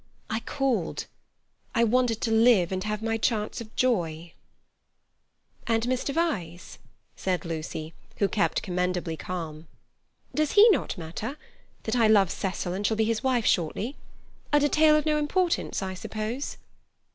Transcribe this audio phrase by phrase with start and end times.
[0.31, 1.05] I called.
[1.75, 4.33] I wanted to live and have my chance of joy."
[5.67, 6.11] "And Mr.
[6.11, 6.79] Vyse?"
[7.15, 9.67] said Lucy, who kept commendably calm.
[10.33, 11.37] "Does he not matter?
[11.83, 13.95] That I love Cecil and shall be his wife shortly?
[14.51, 16.57] A detail of no importance, I suppose?"